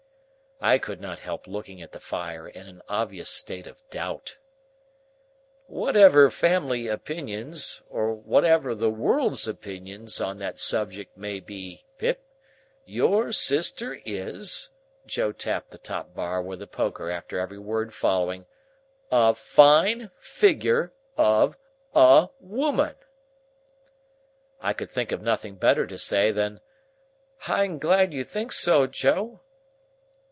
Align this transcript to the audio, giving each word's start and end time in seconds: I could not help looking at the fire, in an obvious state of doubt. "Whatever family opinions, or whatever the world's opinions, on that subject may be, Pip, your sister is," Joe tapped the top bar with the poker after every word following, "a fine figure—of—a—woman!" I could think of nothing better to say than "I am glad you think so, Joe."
I 0.63 0.77
could 0.77 1.01
not 1.01 1.17
help 1.21 1.47
looking 1.47 1.81
at 1.81 1.91
the 1.91 1.99
fire, 1.99 2.47
in 2.47 2.67
an 2.67 2.83
obvious 2.87 3.31
state 3.31 3.65
of 3.65 3.81
doubt. 3.89 4.37
"Whatever 5.65 6.29
family 6.29 6.87
opinions, 6.87 7.81
or 7.89 8.13
whatever 8.13 8.75
the 8.75 8.91
world's 8.91 9.47
opinions, 9.47 10.21
on 10.21 10.37
that 10.37 10.59
subject 10.59 11.17
may 11.17 11.39
be, 11.39 11.83
Pip, 11.97 12.23
your 12.85 13.31
sister 13.33 13.99
is," 14.05 14.69
Joe 15.07 15.31
tapped 15.31 15.71
the 15.71 15.79
top 15.79 16.13
bar 16.13 16.43
with 16.43 16.59
the 16.59 16.67
poker 16.67 17.09
after 17.09 17.39
every 17.39 17.57
word 17.57 17.91
following, 17.91 18.45
"a 19.11 19.33
fine 19.33 20.11
figure—of—a—woman!" 20.19 22.95
I 24.59 24.73
could 24.73 24.91
think 24.91 25.11
of 25.11 25.23
nothing 25.23 25.55
better 25.55 25.87
to 25.87 25.97
say 25.97 26.31
than 26.31 26.61
"I 27.47 27.65
am 27.65 27.79
glad 27.79 28.13
you 28.13 28.23
think 28.23 28.51
so, 28.51 28.85
Joe." 28.85 29.41